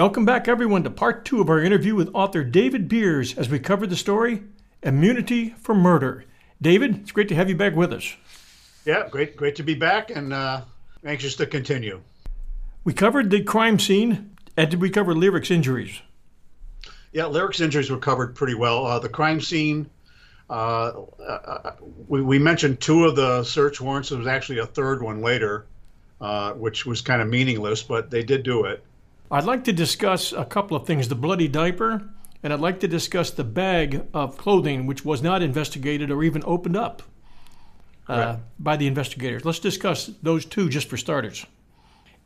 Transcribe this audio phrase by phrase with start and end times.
[0.00, 3.58] Welcome back, everyone, to part two of our interview with author David Beers as we
[3.58, 4.42] cover the story
[4.82, 6.24] Immunity for Murder.
[6.62, 8.16] David, it's great to have you back with us.
[8.86, 10.62] Yeah, great, great to be back, and uh,
[11.04, 12.00] anxious to continue.
[12.82, 16.00] We covered the crime scene, and did we cover Lyric's injuries?
[17.12, 18.86] Yeah, Lyric's injuries were covered pretty well.
[18.86, 19.90] Uh, the crime scene,
[20.48, 20.92] uh,
[21.28, 21.72] uh,
[22.08, 24.08] we, we mentioned two of the search warrants.
[24.08, 25.66] There was actually a third one later,
[26.22, 28.82] uh, which was kind of meaningless, but they did do it.
[29.30, 32.08] I'd like to discuss a couple of things the bloody diaper,
[32.42, 36.42] and I'd like to discuss the bag of clothing which was not investigated or even
[36.44, 37.02] opened up
[38.08, 38.38] uh, right.
[38.58, 39.44] by the investigators.
[39.44, 41.46] Let's discuss those two just for starters.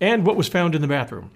[0.00, 1.30] And what was found in the bathroom.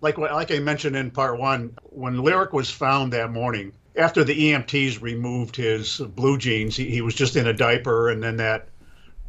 [0.00, 4.52] Like, like I mentioned in part one, when Lyric was found that morning, after the
[4.52, 8.68] EMTs removed his blue jeans, he, he was just in a diaper and then that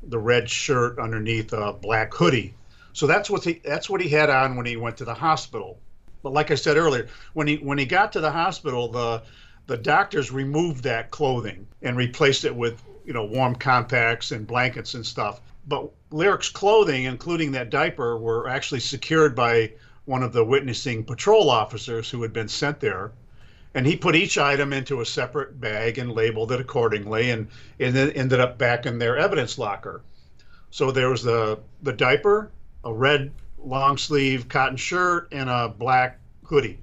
[0.03, 2.53] the red shirt underneath a black hoodie.
[2.93, 5.79] So that's what he that's what he had on when he went to the hospital.
[6.21, 9.23] But like I said earlier, when he when he got to the hospital, the
[9.67, 14.95] the doctors removed that clothing and replaced it with you know warm compacts and blankets
[14.95, 15.41] and stuff.
[15.67, 19.71] But Lyric's clothing, including that diaper, were actually secured by
[20.05, 23.11] one of the witnessing patrol officers who had been sent there.
[23.75, 27.47] And he put each item into a separate bag and labeled it accordingly, and,
[27.79, 30.01] and then ended up back in their evidence locker.
[30.71, 32.49] So there was the the diaper,
[32.83, 36.79] a red long sleeve cotton shirt and a black hoodie.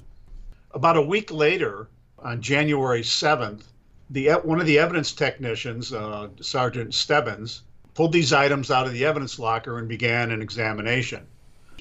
[0.73, 3.62] About a week later, on January 7th,
[4.11, 7.62] the one of the evidence technicians, uh, Sergeant Stebbins,
[7.95, 11.27] pulled these items out of the evidence locker and began an examination.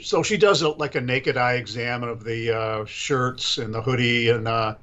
[0.02, 3.82] So she does a, like a naked eye exam of the uh, shirts and the
[3.82, 4.76] hoodie, and uh,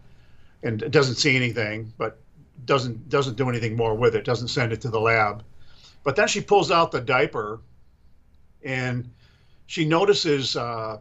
[0.62, 2.19] and doesn't see anything, but
[2.64, 4.25] doesn't doesn't do anything more with it.
[4.25, 5.43] Doesn't send it to the lab.
[6.04, 7.60] But then she pulls out the diaper,
[8.64, 9.10] and
[9.66, 10.98] she notices uh,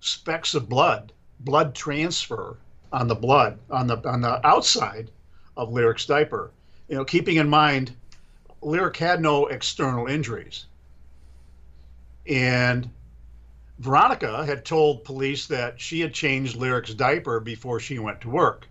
[0.00, 2.56] specks of blood, blood transfer
[2.92, 5.10] on the blood on the on the outside
[5.56, 6.50] of Lyric's diaper.
[6.88, 7.92] You know, keeping in mind,
[8.62, 10.66] Lyric had no external injuries,
[12.26, 12.90] and
[13.78, 18.66] Veronica had told police that she had changed Lyric's diaper before she went to work.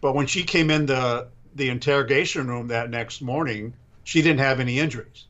[0.00, 4.60] But when she came in the the interrogation room that next morning, she didn't have
[4.60, 5.24] any injuries.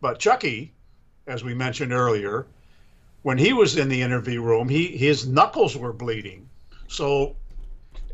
[0.00, 0.72] But Chucky,
[1.28, 2.46] as we mentioned earlier,
[3.22, 6.48] when he was in the interview room, he his knuckles were bleeding.
[6.88, 7.36] So,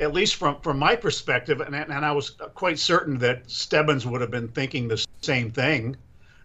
[0.01, 4.21] at least from from my perspective, and, and I was quite certain that Stebbins would
[4.21, 5.97] have been thinking the same thing.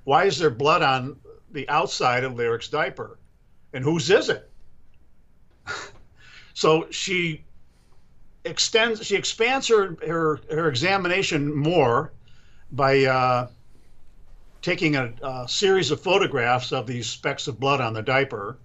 [0.04, 1.18] Why is there blood on
[1.52, 3.18] the outside of Lyric's diaper,
[3.74, 4.50] and whose is it?
[6.54, 7.44] so she
[8.46, 12.14] extends, she expands her her, her examination more
[12.72, 13.06] by.
[13.06, 13.48] Uh,
[14.62, 18.58] taking a, a, series of photographs of these specks of blood on the diaper.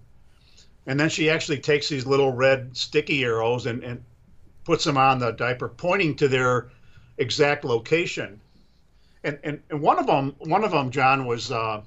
[0.87, 4.03] And then she actually takes these little red sticky arrows and, and
[4.65, 6.69] puts them on the diaper, pointing to their
[7.17, 8.39] exact location.
[9.23, 11.81] And, and, and one of them, one of them, John, was uh,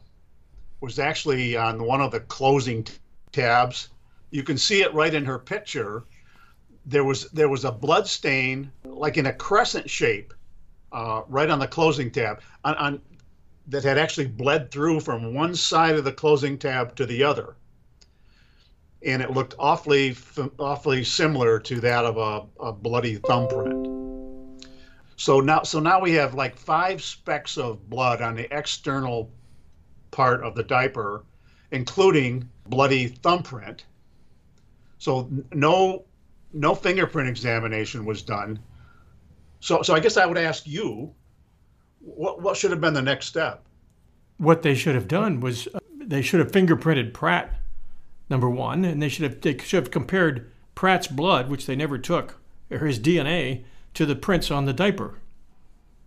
[0.81, 2.87] was actually on one of the closing
[3.33, 3.89] tabs.
[4.31, 6.05] You can see it right in her picture.
[6.87, 10.35] There was there was a blood stain, like in a crescent shape,
[10.93, 12.41] uh, right on the closing tab.
[12.65, 13.01] On, on
[13.69, 17.57] that had actually bled through from one side of the closing tab to the other.
[19.05, 20.17] And it looked awfully,
[20.59, 23.87] awfully similar to that of a, a bloody thumbprint.
[25.17, 29.31] So now, so now we have like five specks of blood on the external
[30.11, 31.25] part of the diaper,
[31.71, 33.85] including bloody thumbprint.
[34.99, 36.05] So no,
[36.53, 38.59] no fingerprint examination was done.
[39.61, 41.13] So, so I guess I would ask you,
[42.17, 43.65] what, what should have been the next step?
[44.39, 47.55] What they should have done was uh, they should have fingerprinted Pratt,
[48.31, 51.99] number one, and they should have they should have compared Pratt's blood, which they never
[51.99, 52.39] took,
[52.71, 53.65] or his DNA,
[53.95, 55.19] to the prints on the diaper.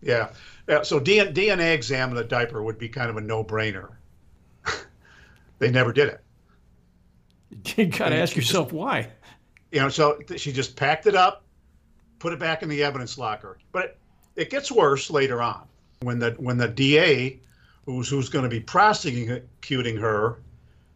[0.01, 0.29] Yeah.
[0.67, 3.89] yeah so DNA exam of the diaper would be kind of a no-brainer.
[5.59, 6.21] they never did it.
[7.77, 9.09] You got to ask yourself just, why.
[9.71, 11.43] You know, so she just packed it up,
[12.17, 13.59] put it back in the evidence locker.
[13.73, 13.97] But it,
[14.37, 15.67] it gets worse later on
[16.01, 17.39] when the when the DA,
[17.85, 20.37] who's who's going to be prosecuting her,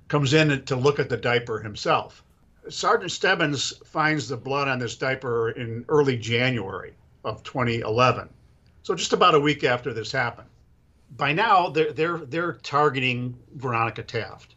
[0.07, 2.23] comes in to look at the diaper himself.
[2.69, 6.93] Sergeant Stebbins finds the blood on this diaper in early January
[7.23, 8.29] of 2011,
[8.81, 10.49] so just about a week after this happened.
[11.15, 14.55] By now, they're they're they're targeting Veronica Taft,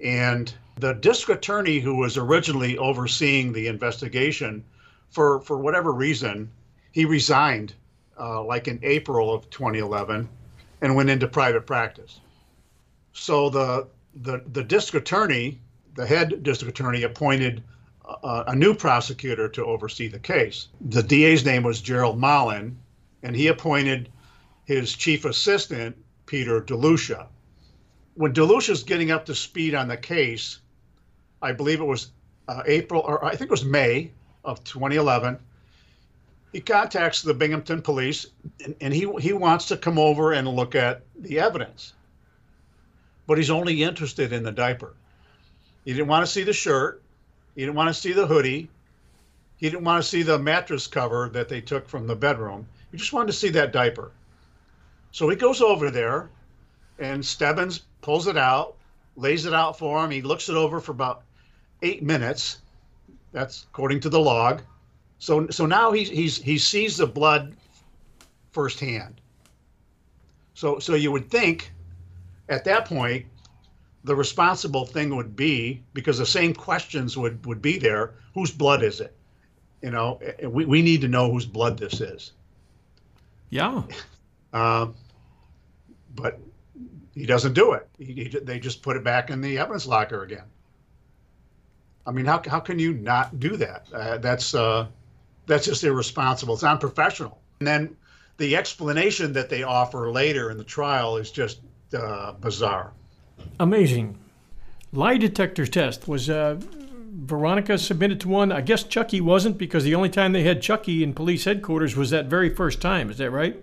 [0.00, 4.64] and the district attorney who was originally overseeing the investigation,
[5.10, 6.50] for for whatever reason,
[6.92, 7.74] he resigned
[8.18, 10.28] uh, like in April of 2011
[10.80, 12.20] and went into private practice.
[13.12, 13.88] So the
[14.22, 15.60] the the district attorney,
[15.94, 17.62] the head district attorney, appointed
[18.22, 20.68] a, a new prosecutor to oversee the case.
[20.80, 22.76] The DA's name was Gerald Mollen,
[23.22, 24.08] and he appointed
[24.64, 27.26] his chief assistant Peter DeLucia.
[28.14, 30.60] When DeLucia's getting up to speed on the case,
[31.40, 32.10] I believe it was
[32.48, 34.10] uh, April or I think it was May
[34.44, 35.38] of 2011
[36.52, 38.26] he contacts the Binghamton police
[38.64, 41.92] and, and, he, he wants to come over and look at the evidence.
[43.26, 44.94] But he's only interested in the diaper.
[45.84, 47.02] He didn't want to see the shirt.
[47.54, 48.70] He didn't want to see the hoodie.
[49.56, 52.66] He didn't want to see the mattress cover that they took from the bedroom.
[52.90, 54.12] He just wanted to see that diaper.
[55.10, 56.30] So he goes over there
[56.98, 58.76] and Stebbins pulls it out,
[59.16, 60.10] lays it out for him.
[60.10, 61.22] He looks it over for about
[61.82, 62.58] eight minutes.
[63.32, 64.62] That's according to the log.
[65.18, 67.56] So so now he's he's he sees the blood
[68.52, 69.20] firsthand.
[70.54, 71.72] So so you would think
[72.48, 73.26] at that point
[74.04, 78.82] the responsible thing would be because the same questions would would be there whose blood
[78.82, 79.14] is it?
[79.82, 82.32] You know we, we need to know whose blood this is.
[83.50, 83.82] Yeah.
[84.52, 84.88] Uh,
[86.14, 86.38] but
[87.14, 87.88] he doesn't do it.
[87.98, 90.44] He, he, they just put it back in the evidence locker again.
[92.06, 93.86] I mean how, how can you not do that?
[93.92, 94.86] Uh, that's uh,
[95.48, 96.54] that's just irresponsible.
[96.54, 97.40] It's unprofessional.
[97.58, 97.96] And then
[98.36, 101.60] the explanation that they offer later in the trial is just
[101.92, 102.92] uh, bizarre.
[103.58, 104.16] Amazing.
[104.92, 108.52] Lie detector test was uh, Veronica submitted to one.
[108.52, 112.10] I guess Chucky wasn't because the only time they had Chucky in police headquarters was
[112.10, 113.10] that very first time.
[113.10, 113.56] Is that right?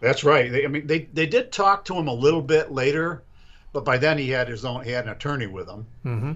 [0.00, 0.50] That's right.
[0.50, 3.22] They, I mean, they they did talk to him a little bit later,
[3.72, 4.82] but by then he had his own.
[4.82, 5.86] He had an attorney with him.
[6.06, 6.32] Mm-hmm.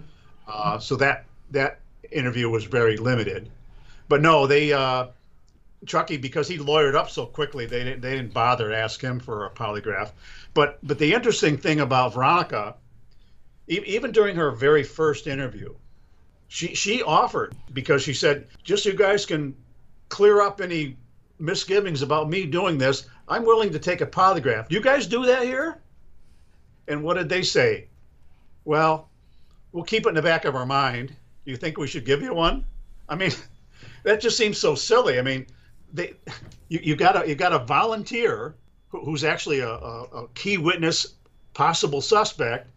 [0.46, 1.80] Uh, so that that
[2.12, 3.50] interview was very limited
[4.08, 5.08] but no, they uh,
[5.86, 9.20] Chucky because he lawyered up so quickly, they didn't they didn't bother to ask him
[9.20, 10.12] for a polygraph.
[10.52, 12.74] But but the interesting thing about Veronica,
[13.68, 15.74] e- even during her very first interview,
[16.48, 19.54] she she offered because she said just so you guys can
[20.08, 20.96] clear up any
[21.38, 23.06] misgivings about me doing this.
[23.26, 24.68] I'm willing to take a polygraph.
[24.68, 25.80] Do you guys do that here?
[26.86, 27.88] And what did they say?
[28.64, 29.08] Well,
[29.72, 31.08] we'll keep it in the back of our mind.
[31.44, 32.64] Do you think we should give you one?
[33.08, 33.32] I mean,
[34.04, 35.18] that just seems so silly.
[35.18, 35.46] I mean,
[35.92, 36.14] they,
[36.68, 38.54] you, you got a you got a volunteer
[38.88, 41.14] who, who's actually a, a, a, key witness,
[41.54, 42.70] possible suspect,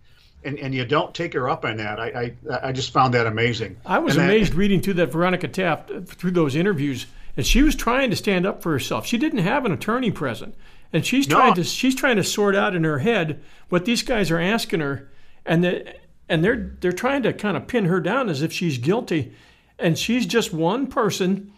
[0.44, 2.00] and, and you don't take her up on that.
[2.00, 3.78] I I, I just found that amazing.
[3.85, 7.45] I was and amazed that, reading through that Veronica Taft uh, through those interviews, and
[7.45, 9.06] she was trying to stand up for herself.
[9.06, 10.56] She didn't have an attorney present,
[10.92, 11.56] and she's trying no.
[11.56, 15.09] to she's trying to sort out in her head what these guys are asking her,
[15.45, 15.95] and the,
[16.30, 19.33] and they're they're trying to kind of pin her down as if she's guilty
[19.80, 21.52] and she's just one person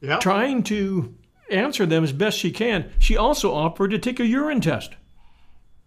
[0.00, 0.20] yep.
[0.20, 1.14] trying to
[1.50, 2.90] answer them as best she can.
[2.98, 4.94] She also offered to take a urine test.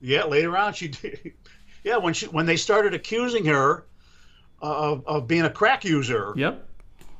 [0.01, 1.33] Yeah, later on she did.
[1.83, 3.85] Yeah, when she when they started accusing her
[4.61, 6.33] of, of being a crack user.
[6.35, 6.67] Yep.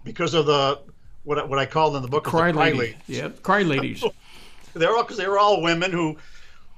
[0.04, 0.80] Because of the
[1.24, 2.78] what what I called in the book cry, the cry lady.
[2.78, 2.96] ladies.
[3.08, 4.04] Yep, cry ladies.
[4.74, 6.18] they're all because they were all women who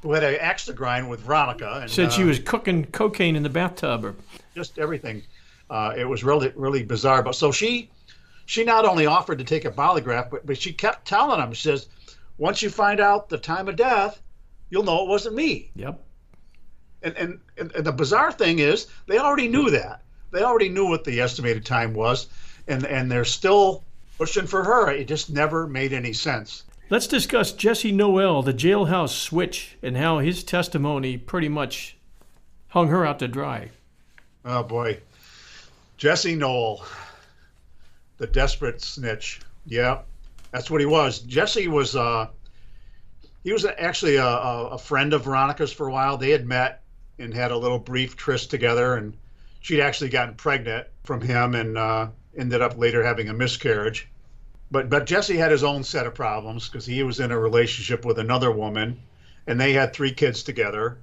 [0.01, 1.79] who had an axe to grind with Veronica.
[1.81, 4.15] And, Said she uh, was cooking cocaine in the bathtub or
[4.55, 5.23] just everything.
[5.69, 7.23] Uh, it was really really bizarre.
[7.23, 7.89] But so she
[8.45, 11.67] she not only offered to take a polygraph, but, but she kept telling him, she
[11.67, 11.87] says,
[12.37, 14.21] once you find out the time of death,
[14.69, 15.71] you'll know it wasn't me.
[15.75, 15.99] Yep.
[17.01, 20.03] And, and, and the bizarre thing is, they already knew that.
[20.31, 22.27] They already knew what the estimated time was,
[22.67, 23.83] and, and they're still
[24.17, 24.91] pushing for her.
[24.91, 26.63] It just never made any sense.
[26.89, 31.97] Let's discuss Jesse Noel, the jailhouse switch, and how his testimony pretty much
[32.67, 33.71] hung her out to dry.
[34.43, 34.99] Oh, boy.
[35.97, 36.85] Jesse Noel,
[38.17, 39.39] the desperate snitch.
[39.65, 40.01] Yeah,
[40.51, 41.19] that's what he was.
[41.19, 41.95] Jesse was.
[41.95, 42.27] Uh,
[43.43, 46.17] he was actually a, a, friend of Veronica's for a while.
[46.17, 46.81] They had met
[47.19, 49.15] and had a little brief tryst together, and
[49.61, 54.07] she'd actually gotten pregnant from him and uh, ended up later having a miscarriage.
[54.71, 58.03] But but Jesse had his own set of problems because he was in a relationship
[58.03, 58.99] with another woman,
[59.47, 60.97] and they had three kids together,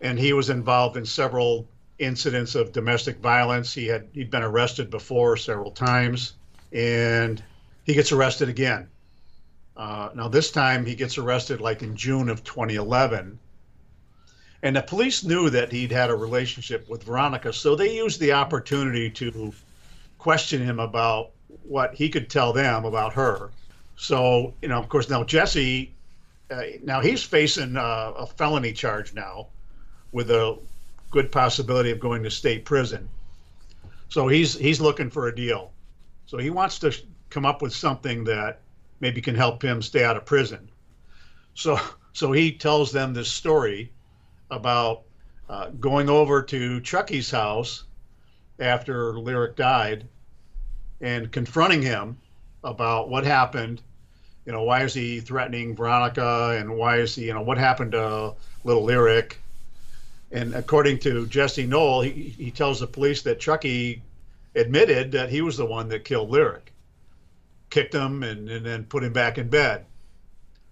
[0.00, 1.66] and he was involved in several
[1.98, 3.72] incidents of domestic violence.
[3.72, 6.34] He had he'd been arrested before several times,
[6.72, 7.42] and
[7.84, 8.88] he gets arrested again.
[9.76, 13.38] Uh, now this time he gets arrested like in June of 2011
[14.62, 18.32] and the police knew that he'd had a relationship with Veronica, so they used the
[18.32, 19.52] opportunity to
[20.18, 21.30] question him about
[21.62, 23.50] what he could tell them about her.
[23.96, 25.92] So, you know, of course, now Jesse,
[26.50, 29.46] uh, now he's facing uh, a felony charge now
[30.12, 30.58] with a
[31.16, 33.08] good possibility of going to state prison.
[34.10, 35.72] So he's he's looking for a deal.
[36.26, 36.94] So he wants to
[37.30, 38.60] come up with something that
[39.00, 40.68] maybe can help him stay out of prison.
[41.54, 41.80] So
[42.12, 43.90] so he tells them this story
[44.50, 45.04] about
[45.48, 47.84] uh, going over to Chucky's house
[48.58, 50.06] after Lyric died
[51.00, 52.18] and confronting him
[52.62, 53.80] about what happened.
[54.44, 57.92] You know, why is he threatening Veronica and why is he, you know, what happened
[57.92, 59.40] to little Lyric?
[60.32, 64.02] And according to Jesse Knoll, he, he tells the police that Chucky
[64.54, 66.72] admitted that he was the one that killed Lyric,
[67.70, 69.84] kicked him, and, and then put him back in bed.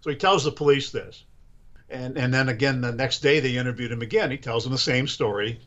[0.00, 1.25] So he tells the police this
[1.94, 4.30] and and then again the next day they interviewed him again.
[4.30, 5.61] He tells them the same story,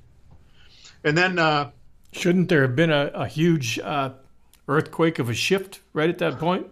[1.03, 1.71] and then uh,
[2.11, 4.11] shouldn't there have been a, a huge uh,
[4.67, 6.67] earthquake of a shift right at that point?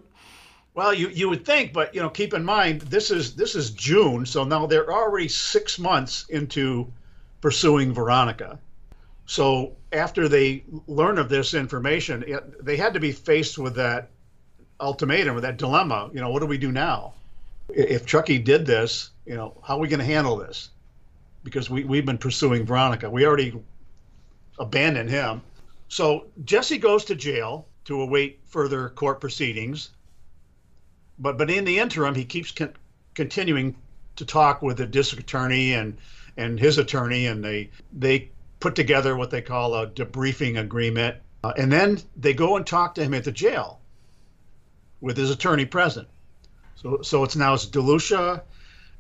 [0.74, 3.72] Well, you you would think, but you know, keep in mind this is this is
[3.72, 6.92] June, so now they're already six months into
[7.46, 8.58] pursuing Veronica.
[9.28, 14.10] So after they learn of this information, it, they had to be faced with that
[14.80, 16.10] ultimatum, with that dilemma.
[16.12, 17.14] You know, what do we do now?
[17.70, 20.70] If Chucky did this, you know, how are we going to handle this?
[21.44, 23.12] Because we, we've been pursuing Veronica.
[23.12, 23.54] We already
[24.58, 25.44] abandoned him.
[25.88, 29.92] So Jesse goes to jail to await further court proceedings.
[31.20, 32.74] But, but in the interim, he keeps con-
[33.14, 33.76] continuing
[34.16, 35.96] to talk with the district attorney and,
[36.38, 41.16] and his attorney, and they, they put together what they call a debriefing agreement.
[41.44, 43.80] Uh, and then they go and talk to him at the jail
[45.02, 46.08] with his attorney present.
[46.76, 48.42] So, so it's now it's DeLucia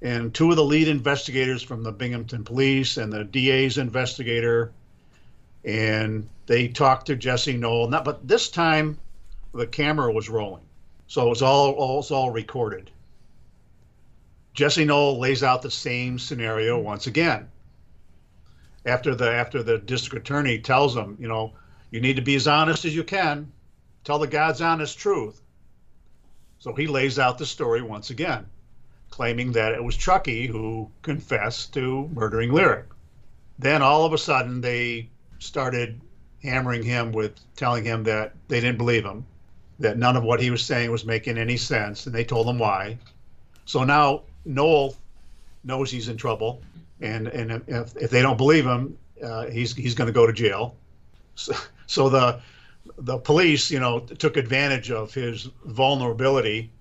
[0.02, 4.72] and two of the lead investigators from the Binghamton Police and the DA's investigator,
[5.64, 7.90] and they talked to Jesse Knoll.
[7.90, 8.98] Not, but this time,
[9.54, 10.64] the camera was rolling,
[11.08, 12.92] so it was all, all, it was all recorded.
[14.56, 16.86] Jesse Knoll lays out the same scenario mm-hmm.
[16.86, 17.48] once again.
[18.86, 21.54] After the after the district attorney tells him, you know,
[21.92, 23.52] you need to be as honest as you can,
[24.04, 25.42] tell the God's honest truth.
[26.60, 28.48] So he lays out the story once again
[29.16, 32.86] claiming that it was Chucky who confessed to murdering Lyric.
[33.58, 35.10] Then all of a sudden they
[35.40, 36.02] started
[36.44, 39.26] hammering him with telling him that they didn't believe him,
[39.80, 42.60] that none of what he was saying was making any sense, and they told him
[42.60, 42.98] why.
[43.64, 44.96] So now Knoll
[45.64, 46.62] knows he's in trouble,
[47.02, 50.34] and and if, if they don't believe him, uh, he's he's going to go to
[50.34, 50.76] jail.
[51.36, 51.54] So,
[51.88, 52.40] so the
[53.00, 56.72] the police, you know, took advantage of his vulnerability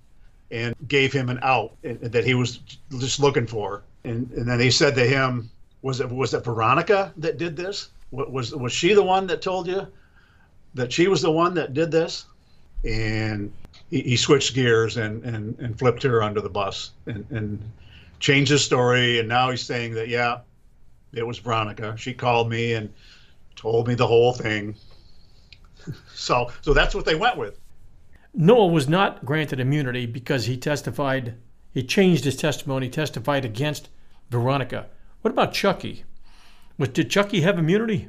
[0.51, 2.59] and gave him an out that he was
[2.99, 3.83] just looking for.
[4.05, 5.51] And, and then he said to him,
[5.83, 7.89] "Was it was it Veronica that did this?
[8.11, 9.87] Was was she the one that told you
[10.75, 12.27] that she was the one that did this?"
[12.85, 13.53] And
[13.95, 17.61] he, he switched gears and, and, and flipped her under the bus and, and
[18.19, 19.21] changed his story.
[19.21, 20.41] And now he's saying that yeah,
[21.13, 21.95] it was Veronica.
[21.97, 22.93] She called me and
[23.55, 24.75] told me the whole thing.
[26.15, 27.61] so so that's what they went with.
[28.35, 31.37] Knoll was not granted immunity because he testified,
[31.73, 33.91] he changed his testimony, testified against
[34.29, 34.87] Veronica.
[35.21, 36.03] What about Chucky?
[36.79, 38.09] Was, did Chucky have immunity?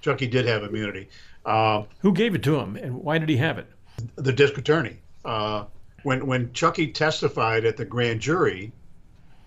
[0.00, 1.10] Chucky did have immunity.
[1.44, 3.66] Uh, Who gave it to him, and why did he have it?
[4.14, 5.01] The district attorney.
[5.24, 5.64] Uh,
[6.02, 8.72] when when Chucky testified at the grand jury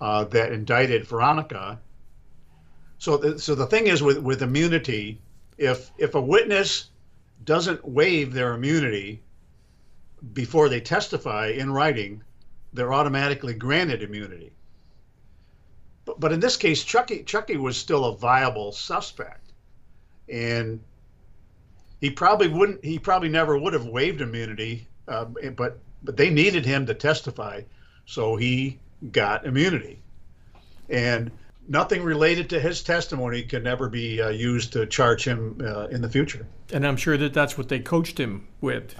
[0.01, 1.79] uh, that indicted Veronica.
[2.97, 5.19] So the, so the thing is with with immunity,
[5.57, 6.89] if if a witness
[7.43, 9.21] doesn't waive their immunity
[10.33, 12.23] before they testify in writing,
[12.73, 14.51] they're automatically granted immunity.
[16.05, 19.53] But, but in this case, Chucky, Chucky was still a viable suspect.
[20.29, 20.79] And
[22.01, 26.65] he probably wouldn't, he probably never would have waived immunity, uh, but, but they needed
[26.65, 27.61] him to testify.
[28.05, 28.79] So he
[29.11, 29.99] got immunity.
[30.89, 31.31] And
[31.67, 36.01] nothing related to his testimony can ever be uh, used to charge him uh, in
[36.01, 36.45] the future.
[36.71, 38.95] And I'm sure that that's what they coached him with.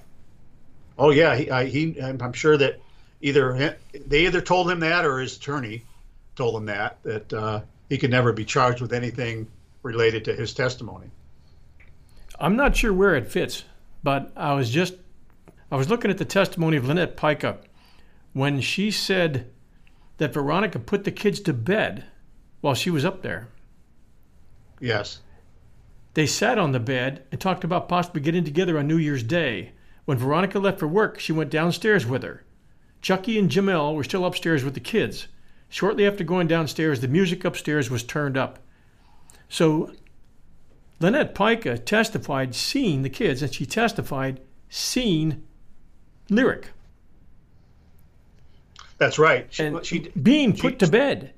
[0.98, 2.80] Oh yeah, he, I, he I'm sure that
[3.22, 5.84] either they either told him that or his attorney
[6.36, 9.48] told him that that uh, he could never be charged with anything
[9.84, 11.08] related to his testimony.
[12.40, 13.64] I'm not sure where it fits,
[14.04, 14.96] but I was just
[15.72, 17.58] I was looking at the testimony of Lynette Pica
[18.34, 19.52] when she said
[20.18, 22.06] that Veronica put the kids to bed
[22.62, 23.48] while she was up there.
[24.80, 25.22] Yes.
[26.14, 29.72] They sat on the bed and talked about possibly getting together on New Year's Day.
[30.06, 32.44] When Veronica left for work, she went downstairs with her.
[33.02, 35.28] Chucky and Jamel were still upstairs with the kids.
[35.68, 38.60] Shortly after going downstairs, the music upstairs was turned up.
[39.50, 39.92] So
[41.00, 45.44] Lynette Pica testified seeing the kids, and she testified seeing
[46.29, 46.67] Lyric.
[48.98, 49.48] That's right.
[49.50, 51.34] She, and she, being put she, to bed.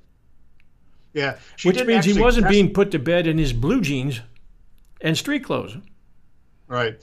[1.13, 1.37] Yeah.
[1.63, 4.21] Which means he wasn't being put to bed in his blue jeans
[5.01, 5.77] and street clothes.
[6.67, 7.01] Right.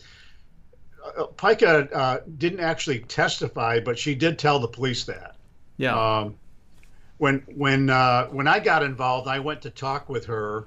[1.16, 5.36] Uh, Pica uh, didn't actually testify, but she did tell the police that.
[5.76, 6.18] Yeah.
[6.18, 6.36] Um,
[7.18, 10.66] when when uh, when I got involved, I went to talk with her,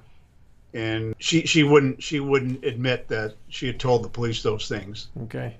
[0.74, 5.08] and she she wouldn't she wouldn't admit that she had told the police those things.
[5.24, 5.56] Okay.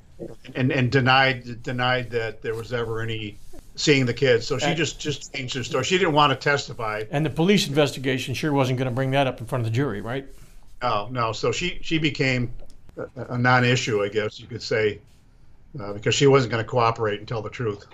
[0.55, 3.39] And and denied denied that there was ever any
[3.77, 4.47] seeing the kids.
[4.47, 5.85] So she just just changed her story.
[5.85, 7.05] She didn't want to testify.
[7.11, 9.75] And the police investigation sure wasn't going to bring that up in front of the
[9.75, 10.27] jury, right?
[10.83, 11.33] No, no.
[11.33, 12.53] So she she became
[12.97, 14.99] a, a non-issue, I guess you could say,
[15.81, 17.87] uh, because she wasn't going to cooperate and tell the truth.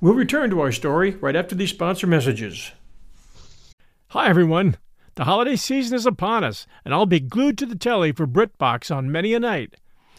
[0.00, 2.72] We'll return to our story right after these sponsor messages.
[4.08, 4.76] Hi, everyone.
[5.16, 8.94] The holiday season is upon us, and I'll be glued to the telly for BritBox
[8.94, 9.74] on many a night.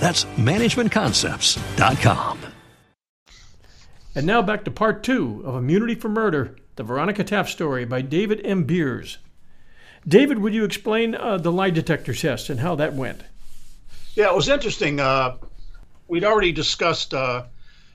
[0.00, 2.38] That's managementconcepts.com.
[4.16, 8.00] And now back to part two of Immunity for Murder, the Veronica Taft story by
[8.00, 8.64] David M.
[8.64, 9.18] Beers.
[10.06, 13.22] David, would you explain uh, the lie detector test and how that went?
[14.14, 15.00] Yeah, it was interesting.
[15.00, 15.36] Uh,
[16.06, 17.44] we'd already discussed, uh,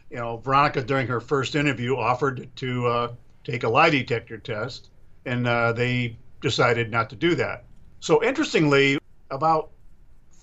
[0.10, 3.12] you know, Veronica during her first interview offered to uh,
[3.44, 4.90] take a lie detector test,
[5.26, 7.66] and uh, they decided not to do that.
[8.02, 8.98] So, interestingly,
[9.30, 9.72] about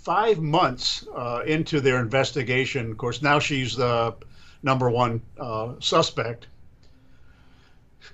[0.07, 4.15] five months uh, into their investigation, of course, now she's the
[4.63, 6.47] number one uh, suspect.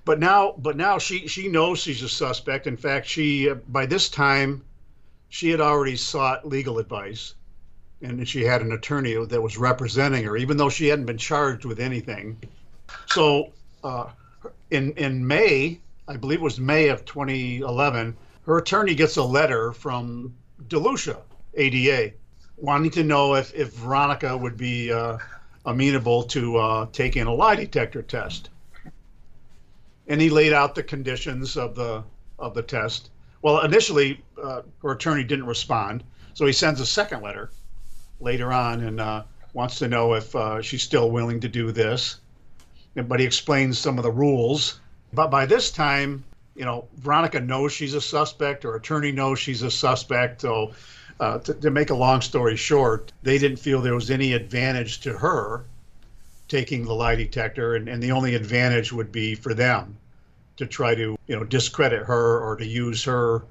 [0.06, 2.66] But now, but now she she knows she's a suspect.
[2.66, 4.64] In fact, she uh, by this time
[5.28, 7.34] she had already sought legal advice,
[8.00, 11.66] and she had an attorney that was representing her, even though she hadn't been charged
[11.66, 12.38] with anything.
[13.08, 13.52] So,
[13.84, 14.06] uh,
[14.70, 15.78] in in May,
[16.08, 20.32] I believe it was May of 2011, her attorney gets a letter from
[20.68, 21.18] DeLucia
[21.54, 22.12] ADA,
[22.56, 25.18] wanting to know if if Veronica would be uh,
[25.64, 28.50] amenable to uh, taking a lie detector test.
[30.08, 32.04] And he laid out the conditions of the
[32.38, 33.10] of the test.
[33.42, 37.50] Well, initially, uh, her attorney didn't respond, so he sends a second letter
[38.20, 42.18] later on and uh, wants to know if uh, she's still willing to do this.
[42.94, 44.80] But he explains some of the rules.
[45.12, 49.62] But by this time, you know, Veronica knows she's a suspect, or attorney knows she's
[49.62, 50.42] a suspect.
[50.42, 50.72] So
[51.20, 55.00] uh, to, to, make a long story short, they didn't feel there was any advantage
[55.00, 55.64] to her
[56.48, 59.96] taking the lie detector, and, and the only advantage would be for them
[60.56, 63.42] to try to you know discredit her or to use her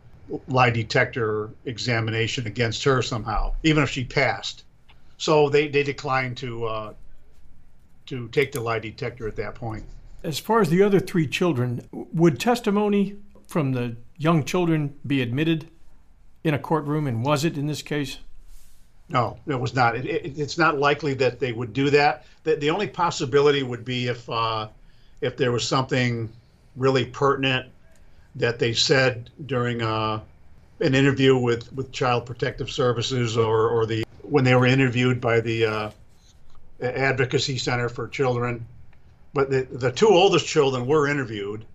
[0.47, 4.63] lie detector examination against her somehow, even if she passed.
[5.17, 6.93] So they, they declined to uh,
[8.07, 9.83] to take the lie detector at that point.
[10.23, 13.15] As far as the other three children, would testimony
[13.47, 15.69] from the young children be admitted
[16.43, 18.17] in a courtroom, and was it in this case?
[19.09, 19.95] No, it was not.
[19.95, 22.25] It, it, it's not likely that they would do that.
[22.43, 24.69] The, the only possibility would be if uh,
[25.19, 26.29] if there was something
[26.75, 27.67] really pertinent
[28.35, 30.21] that they said during uh,
[30.79, 35.41] an interview with, with Child Protective Services or, or the when they were interviewed by
[35.41, 35.91] the uh,
[36.81, 38.65] Advocacy Center for Children.
[39.33, 41.65] But the, the two oldest children were interviewed.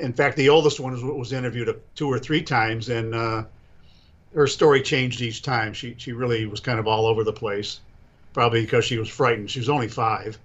[0.00, 3.44] In fact, the oldest one was, was interviewed two or three times, and uh,
[4.34, 5.72] her story changed each time.
[5.72, 7.80] She she really was kind of all over the place,
[8.32, 9.50] probably because she was frightened.
[9.50, 10.38] She was only five,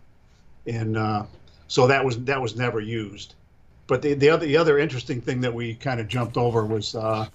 [0.65, 1.23] and uh,
[1.67, 3.35] so that was that was never used.
[3.87, 6.95] But the the other the other interesting thing that we kind of jumped over was
[6.95, 7.27] uh,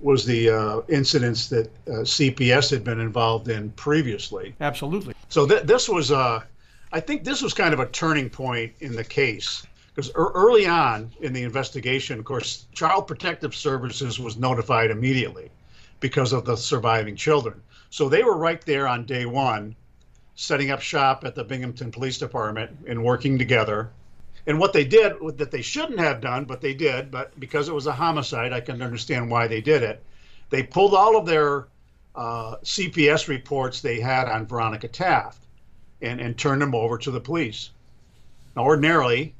[0.00, 4.54] was the uh, incidents that uh, CPS had been involved in previously.
[4.60, 5.14] Absolutely.
[5.28, 6.42] So th- this was uh,
[6.92, 9.64] I think this was kind of a turning point in the case
[10.00, 15.50] because early on in the investigation, of course, Child Protective Services was notified immediately
[16.00, 17.60] because of the surviving children.
[17.90, 19.76] So they were right there on day one,
[20.36, 23.90] setting up shop at the Binghamton Police Department and working together.
[24.46, 27.74] And what they did that they shouldn't have done, but they did, but because it
[27.74, 30.02] was a homicide, I can understand why they did it.
[30.48, 31.68] They pulled all of their
[32.14, 35.42] uh, CPS reports they had on Veronica Taft
[36.00, 37.68] and, and turned them over to the police.
[38.56, 39.34] Now, ordinarily,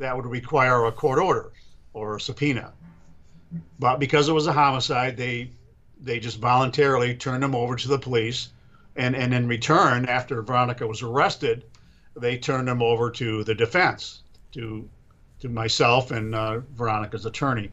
[0.00, 1.52] that would require a court order
[1.92, 2.72] or a subpoena.
[3.78, 5.50] But because it was a homicide, they
[6.00, 8.48] they just voluntarily turned them over to the police,
[8.96, 11.64] and and in return, after Veronica was arrested,
[12.16, 14.88] they turned them over to the defense, to
[15.40, 17.70] to myself and uh, Veronica's attorney.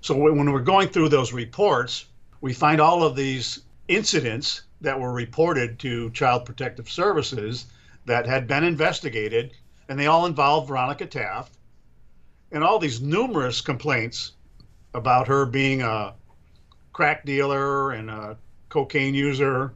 [0.00, 2.06] So when we're going through those reports,
[2.40, 7.66] we find all of these incidents that were reported to Child Protective Services
[8.06, 9.52] that had been investigated
[9.88, 11.56] and they all involved Veronica Taft,
[12.52, 14.32] and all these numerous complaints
[14.94, 16.14] about her being a
[16.92, 18.36] crack dealer and a
[18.68, 19.72] cocaine user,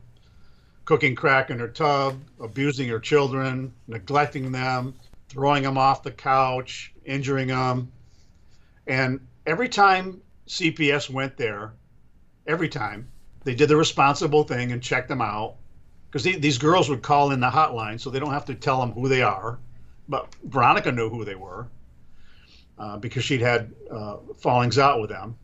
[0.85, 4.95] cooking crack in her tub, abusing her children, neglecting them,
[5.29, 7.91] throwing them off the couch, injuring them.
[8.87, 11.73] And every time CPS went there,
[12.47, 13.09] every time,
[13.45, 15.57] they did the responsible thing and checked them out
[16.11, 18.93] because these girls would call in the hotline so they don't have to tell them
[18.93, 19.59] who they are
[20.13, 21.67] but Veronica knew who they were
[22.79, 25.35] uh, because she'd had uh, fallings out with them.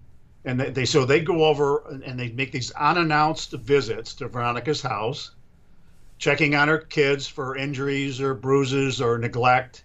[0.45, 4.83] And they, they so they go over and they make these unannounced visits to Veronica's
[4.83, 5.31] house,
[6.19, 9.85] checking on her kids for injuries or bruises or neglect,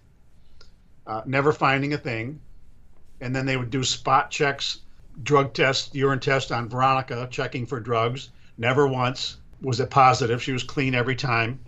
[1.06, 2.38] uh, never finding a thing.
[3.22, 4.80] And then they would do spot checks,
[5.22, 8.28] drug test, urine test on Veronica, checking for drugs.
[8.58, 10.42] Never once was it positive.
[10.42, 11.60] She was clean every time.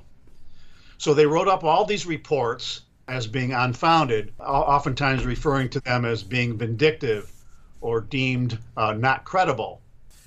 [0.99, 6.23] So they wrote up all these reports as being unfounded, oftentimes referring to them as
[6.23, 7.31] being vindictive
[7.81, 9.81] or deemed uh, not credible.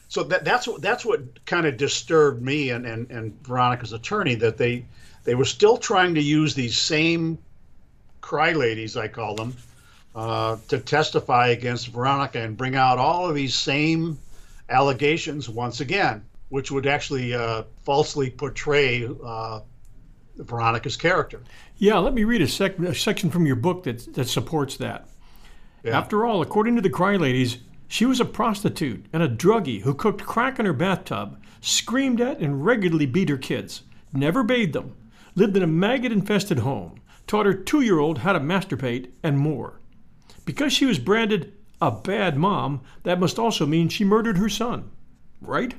[0.08, 4.36] So that, that's what that's what kind of disturbed me and, and, and Veronica's attorney
[4.36, 4.86] that they
[5.24, 7.38] they were still trying to use these same
[8.22, 9.56] cry ladies, I call them,
[10.16, 14.18] uh, to testify against Veronica and bring out all of these same
[14.70, 19.60] allegations once again, which would actually uh, falsely portray uh,
[20.40, 21.42] Veronica's character.
[21.78, 25.08] Yeah, let me read a, sec- a section from your book that, that supports that.
[25.84, 25.98] Yeah.
[25.98, 29.94] After all, according to the Cry Ladies, she was a prostitute and a druggie who
[29.94, 34.96] cooked crack in her bathtub, screamed at and regularly beat her kids, never bathed them,
[35.36, 39.38] lived in a maggot infested home, taught her two year old how to masturbate, and
[39.38, 39.80] more.
[40.46, 44.92] Because she was branded a bad mom, that must also mean she murdered her son.
[45.42, 45.76] Right?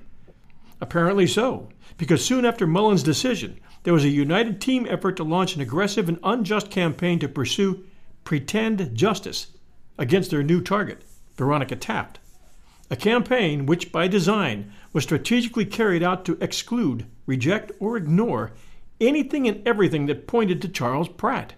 [0.81, 1.69] Apparently so,
[1.99, 6.09] because soon after Mollen's decision, there was a united team effort to launch an aggressive
[6.09, 7.85] and unjust campaign to pursue
[8.25, 9.49] pretend justice
[9.99, 11.03] against their new target,
[11.37, 12.19] Veronica Taft.
[12.91, 18.53] A campaign which, by design, was strategically carried out to exclude, reject, or ignore
[19.01, 21.55] anything and everything that pointed to Charles Pratt.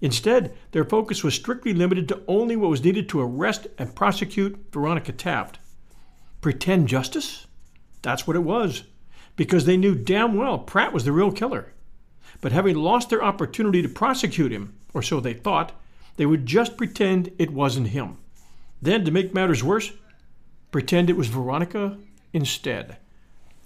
[0.00, 4.58] Instead, their focus was strictly limited to only what was needed to arrest and prosecute
[4.72, 5.58] Veronica Taft.
[6.40, 7.46] Pretend justice?
[8.02, 8.82] That's what it was
[9.36, 11.72] because they knew damn well Pratt was the real killer.
[12.40, 15.72] But having lost their opportunity to prosecute him, or so they thought,
[16.16, 18.18] they would just pretend it wasn't him.
[18.80, 19.92] Then, to make matters worse,
[20.70, 21.96] pretend it was Veronica
[22.32, 22.96] instead.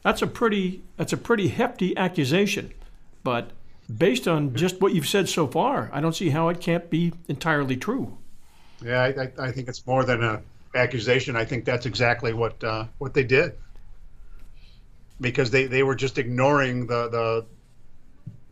[0.02, 2.72] That's a pretty that's a pretty hefty accusation,
[3.22, 3.50] but
[3.98, 7.12] based on just what you've said so far, I don't see how it can't be
[7.28, 8.16] entirely true.
[8.82, 10.42] Yeah, I, I think it's more than an
[10.74, 11.36] accusation.
[11.36, 13.54] I think that's exactly what uh, what they did
[15.20, 17.46] because they, they were just ignoring the the,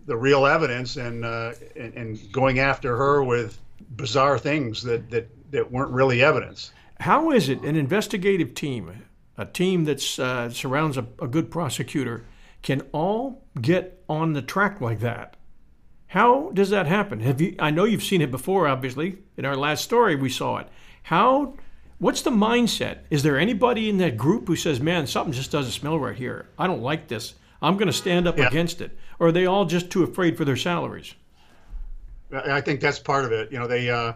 [0.06, 3.58] the real evidence and, uh, and, going after her with
[3.96, 6.72] bizarre things that that that weren't really evidence.
[7.00, 9.04] How is it an investigative team,
[9.36, 12.24] a team that uh, surrounds a, a good prosecutor,
[12.62, 15.36] can all get on the track like that?
[16.08, 17.20] How does that happen?
[17.20, 17.54] Have you?
[17.58, 18.66] I know you've seen it before.
[18.66, 20.68] Obviously, in our last story, we saw it.
[21.04, 21.54] How?
[21.98, 22.98] What's the mindset?
[23.10, 26.48] Is there anybody in that group who says, "Man, something just doesn't smell right here.
[26.56, 27.34] I don't like this.
[27.60, 28.46] I'm going to stand up yeah.
[28.46, 31.14] against it," or are they all just too afraid for their salaries?
[32.32, 33.50] I think that's part of it.
[33.50, 33.90] You know, they.
[33.90, 34.12] Uh,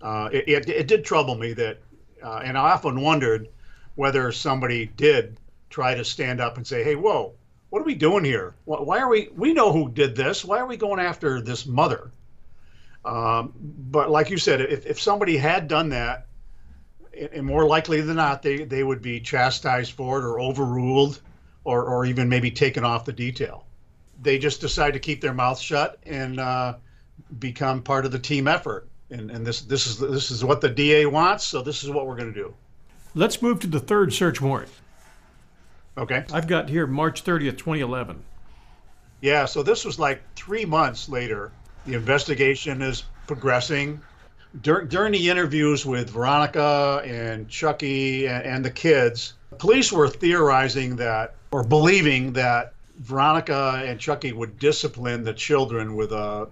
[0.00, 1.78] uh, it, it, it, did trouble me that,
[2.22, 3.48] uh, and I often wondered
[3.96, 5.38] whether somebody did
[5.70, 7.34] try to stand up and say, "Hey, whoa,
[7.70, 8.54] what are we doing here?
[8.64, 9.30] Why are we?
[9.34, 10.44] We know who did this.
[10.44, 12.12] Why are we going after this mother?"
[13.06, 16.26] Um, but like you said, if, if somebody had done that,
[17.32, 21.20] and more likely than not, they, they would be chastised for it or overruled
[21.64, 23.64] or, or even maybe taken off the detail.
[24.20, 26.76] They just decide to keep their mouth shut and uh,
[27.38, 28.88] become part of the team effort.
[29.10, 32.06] And, and this, this, is, this is what the DA wants, so this is what
[32.06, 32.54] we're going to do.
[33.14, 34.70] Let's move to the third search warrant.
[35.96, 36.24] Okay.
[36.32, 38.22] I've got here March 30th, 2011.
[39.20, 41.52] Yeah, so this was like three months later
[41.86, 44.00] the investigation is progressing.
[44.60, 50.96] Dur- during the interviews with Veronica and Chucky and, and the kids, police were theorizing
[50.96, 56.48] that or believing that Veronica and Chucky would discipline the children with a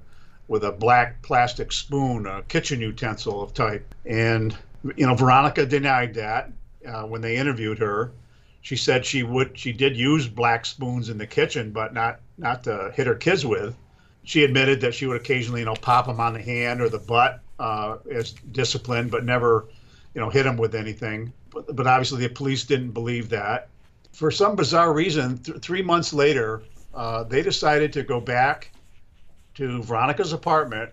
[0.47, 3.95] with a black plastic spoon, a kitchen utensil of type.
[4.05, 4.57] And
[4.97, 6.53] you know, Veronica denied that
[6.87, 8.13] uh, when they interviewed her.
[8.61, 12.65] She said she would she did use black spoons in the kitchen, but not not
[12.65, 13.75] to hit her kids with
[14.25, 16.99] she admitted that she would occasionally, you know, pop him on the hand or the
[16.99, 19.69] butt uh, as discipline, but never,
[20.15, 21.33] you know, hit him with anything.
[21.51, 23.69] But, but obviously, the police didn't believe that.
[24.13, 26.63] For some bizarre reason, th- three months later,
[26.95, 28.73] uh, they decided to go back
[29.55, 30.91] to Veronica's apartment.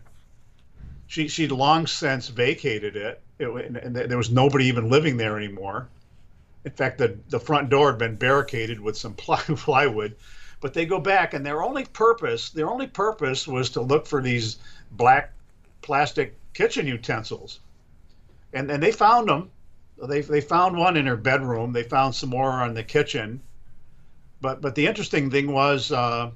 [1.07, 5.89] She she'd long since vacated it, it and there was nobody even living there anymore.
[6.65, 10.15] In fact, the the front door had been barricaded with some ply- plywood
[10.61, 14.21] but they go back and their only purpose their only purpose was to look for
[14.21, 14.57] these
[14.91, 15.33] black
[15.81, 17.59] plastic kitchen utensils.
[18.53, 19.49] And and they found them.
[20.03, 21.73] They, they found one in her bedroom.
[21.73, 23.41] They found some more in the kitchen.
[24.39, 26.31] But but the interesting thing was uh,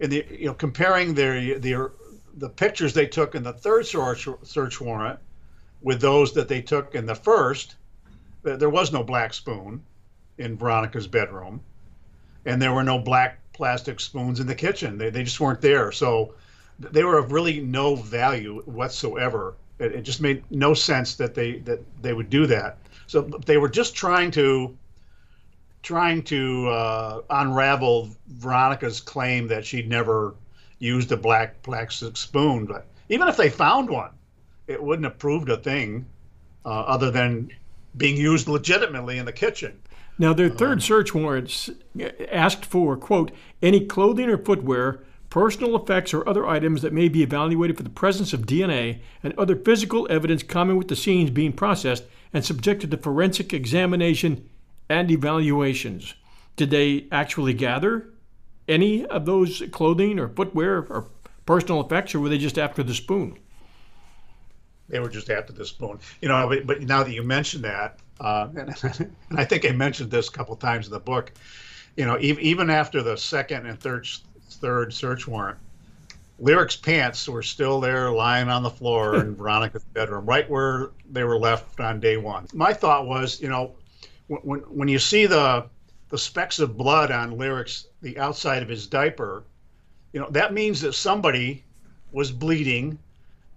[0.00, 1.92] in the you know comparing their their
[2.34, 5.18] the pictures they took in the third search, search warrant
[5.82, 7.76] with those that they took in the first
[8.42, 9.82] there was no black spoon
[10.38, 11.60] in Veronica's bedroom
[12.44, 14.98] and there were no black plastic spoons in the kitchen.
[14.98, 15.92] They, they just weren't there.
[15.92, 16.34] So
[16.78, 19.54] they were of really no value whatsoever.
[19.78, 22.78] It, it just made no sense that they that they would do that.
[23.06, 24.76] So they were just trying to
[25.82, 30.34] trying to uh, unravel Veronica's claim that she'd never
[30.78, 32.66] used a black plastic spoon.
[32.66, 34.10] But even if they found one,
[34.66, 36.06] it wouldn't have proved a thing
[36.64, 37.50] uh, other than
[37.96, 39.78] being used legitimately in the kitchen.
[40.20, 41.70] Now, their third um, search warrants
[42.30, 47.22] asked for, quote, any clothing or footwear, personal effects, or other items that may be
[47.22, 51.54] evaluated for the presence of DNA and other physical evidence common with the scenes being
[51.54, 52.04] processed
[52.34, 54.46] and subjected to forensic examination
[54.90, 56.12] and evaluations.
[56.54, 58.10] Did they actually gather
[58.68, 61.08] any of those clothing or footwear or
[61.46, 63.38] personal effects, or were they just after the spoon?
[64.90, 65.98] They were just after the spoon.
[66.20, 68.74] You know, but, but now that you mention that, uh, and,
[69.30, 71.32] and, I think I mentioned this a couple times in the book.
[71.96, 74.06] You know, even, even after the second and third
[74.50, 75.58] third search warrant,
[76.38, 81.24] Lyric's pants were still there, lying on the floor in Veronica's bedroom, right where they
[81.24, 82.46] were left on day one.
[82.52, 83.74] My thought was, you know,
[84.26, 85.66] when when you see the
[86.08, 89.44] the specks of blood on Lyric's the outside of his diaper,
[90.12, 91.64] you know, that means that somebody
[92.12, 92.98] was bleeding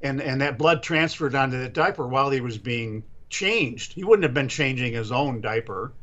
[0.04, 3.94] and and that blood transferred onto the diaper while he was being changed.
[3.94, 5.94] He wouldn't have been changing his own diaper.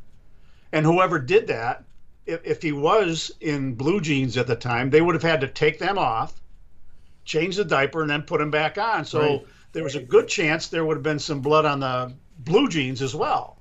[0.73, 1.83] And whoever did that,
[2.25, 5.47] if, if he was in blue jeans at the time, they would have had to
[5.47, 6.41] take them off,
[7.25, 9.05] change the diaper, and then put them back on.
[9.05, 9.47] So right.
[9.73, 13.01] there was a good chance there would have been some blood on the blue jeans
[13.01, 13.57] as well.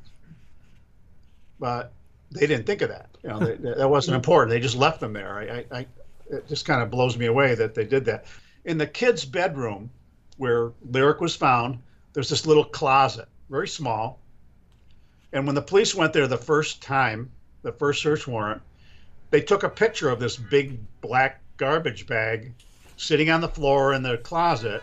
[1.59, 1.92] But
[2.31, 3.11] they didn't think of that.
[3.22, 4.50] You know, they, that wasn't important.
[4.50, 5.64] They just left them there.
[5.72, 5.87] I, I,
[6.31, 8.24] it just kind of blows me away that they did that.
[8.64, 9.90] In the kid's bedroom,
[10.40, 11.79] where Lyric was found,
[12.14, 14.18] there's this little closet very small.
[15.35, 18.62] And when the police went there the first time, the first search warrant,
[19.29, 22.55] they took a picture of this big black garbage bag
[22.96, 24.83] sitting on the floor in the closet,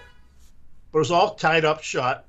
[0.91, 2.25] but it was all tied up shut.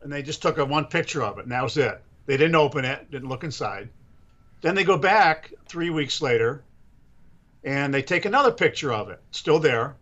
[0.00, 2.00] And they just took a one picture of it, and that was it.
[2.24, 3.90] They didn't open it, didn't look inside.
[4.62, 6.64] Then they go back three weeks later
[7.64, 9.96] and they take another picture of it, still there.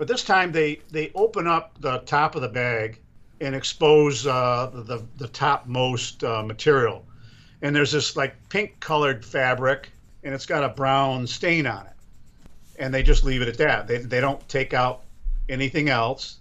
[0.00, 2.98] But this time they they open up the top of the bag
[3.38, 7.04] and expose uh, the the topmost uh, material,
[7.60, 9.92] and there's this like pink colored fabric,
[10.24, 11.92] and it's got a brown stain on it,
[12.78, 13.86] and they just leave it at that.
[13.86, 15.02] They they don't take out
[15.50, 16.38] anything else.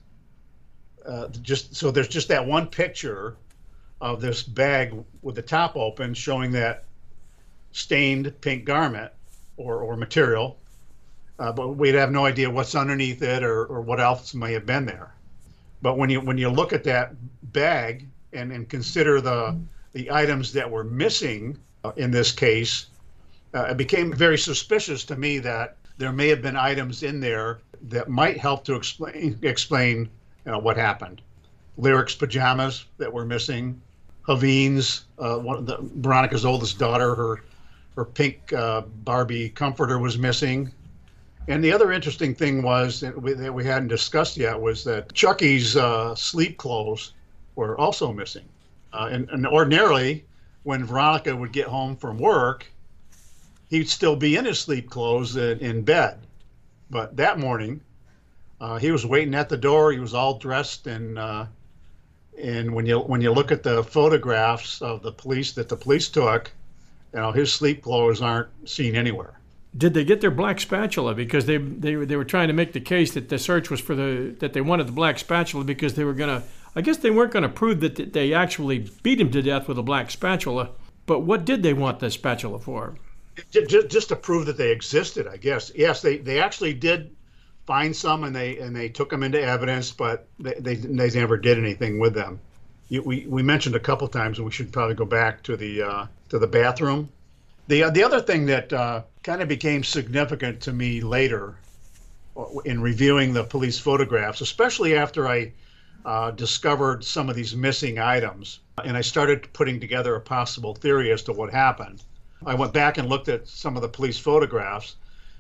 [1.06, 3.36] Uh, just so there's just that one picture
[4.00, 6.86] of this bag with the top open, showing that
[7.74, 9.12] stained pink garment
[9.58, 10.59] or or material
[11.40, 14.66] uh, but we'd have no idea what's underneath it or, or what else may have
[14.66, 15.14] been there.
[15.82, 17.14] But when you when you look at that
[17.54, 19.58] bag and, and consider the
[19.94, 22.88] the items that were missing uh, in this case,
[23.54, 27.60] uh, it became very suspicious to me that there may have been items in there
[27.84, 30.10] that might help to explain explain
[30.46, 31.22] you know, what happened.
[31.78, 33.82] Lyric's pajamas that were missing,
[34.28, 37.44] Havine's, uh, one of the, Veronica's oldest daughter, her
[37.96, 40.72] her pink uh, Barbie comforter was missing.
[41.50, 45.12] And the other interesting thing was that we, that we hadn't discussed yet was that
[45.14, 47.14] Chucky's uh, sleep clothes
[47.56, 48.46] were also missing.
[48.94, 50.26] Uh, and, and, ordinarily,
[50.62, 52.68] when Veronica would get home from work,
[53.68, 56.20] he'd still be in his sleep clothes in, in bed.
[56.92, 57.82] But that morning,
[58.62, 59.92] uh, he was waiting at the door.
[59.92, 61.46] He was all dressed, and uh,
[62.40, 66.10] and when you when you look at the photographs of the police that the police
[66.10, 66.52] took,
[67.14, 69.39] you know his sleep clothes aren't seen anywhere
[69.78, 72.80] did they get their black spatula because they they they were trying to make the
[72.80, 76.04] case that the search was for the that they wanted the black spatula because they
[76.04, 76.44] were gonna
[76.76, 79.84] I guess they weren't gonna prove that they actually beat him to death with a
[79.84, 80.72] black spatula.
[81.06, 82.96] But what did they want the spatula for?
[83.52, 85.72] Just, just to prove that they existed, I guess.
[85.74, 87.16] Yes, they, they actually did
[87.66, 91.38] find some and they and they took them into evidence, but they they, they never
[91.38, 92.40] did anything with them.
[92.90, 96.08] We we mentioned a couple times, and we should probably go back to the uh,
[96.30, 97.10] to the bathroom
[97.70, 101.56] the the other thing that uh, kind of became significant to me later
[102.36, 105.54] uh, in reviewing the police photographs, especially after I
[106.04, 111.12] uh, discovered some of these missing items, and I started putting together a possible theory
[111.12, 112.04] as to what happened.
[112.44, 114.96] I went back and looked at some of the police photographs,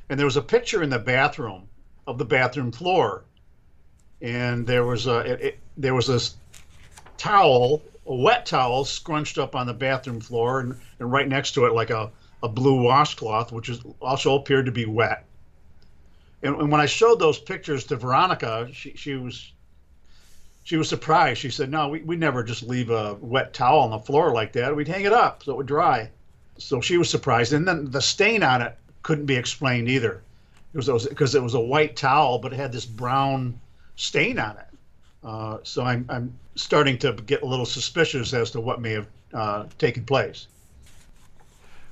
[0.09, 1.67] and there was a picture in the bathroom
[2.05, 3.23] of the bathroom floor,
[4.21, 6.35] and there was a it, it, there was this
[7.17, 11.65] towel, a wet towel, scrunched up on the bathroom floor, and, and right next to
[11.65, 15.25] it like a a blue washcloth, which is also appeared to be wet.
[16.41, 19.51] And, and when I showed those pictures to Veronica, she, she was
[20.63, 21.39] she was surprised.
[21.39, 24.53] She said, "No, we we never just leave a wet towel on the floor like
[24.53, 24.75] that.
[24.75, 26.09] We'd hang it up so it would dry."
[26.57, 27.53] So she was surprised.
[27.53, 30.21] And then the stain on it couldn't be explained either.
[30.73, 33.59] It was because it was a white towel, but it had this brown
[33.95, 34.67] stain on it.
[35.23, 39.07] Uh, so I'm I'm starting to get a little suspicious as to what may have
[39.33, 40.47] uh, taken place.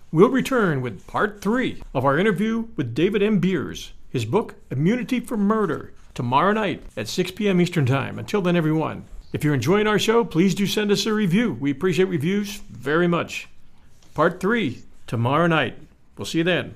[0.10, 3.40] We'll return with part three of our interview with David M.
[3.40, 7.60] Beers, his book, Immunity for Murder, tomorrow night at 6 p.m.
[7.60, 8.18] Eastern Time.
[8.18, 11.52] Until then, everyone, if you're enjoying our show, please do send us a review.
[11.60, 13.50] We appreciate reviews very much.
[14.14, 15.78] Part three, tomorrow night.
[16.18, 16.76] We'll see you then.